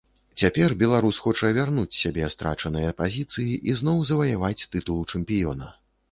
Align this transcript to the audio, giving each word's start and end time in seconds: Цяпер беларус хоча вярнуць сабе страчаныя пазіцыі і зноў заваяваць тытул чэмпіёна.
Цяпер 0.41 0.69
беларус 0.83 1.17
хоча 1.25 1.49
вярнуць 1.57 1.97
сабе 1.97 2.29
страчаныя 2.35 2.95
пазіцыі 3.01 3.59
і 3.73 3.75
зноў 3.81 4.01
заваяваць 4.11 4.67
тытул 4.73 5.05
чэмпіёна. 5.11 5.69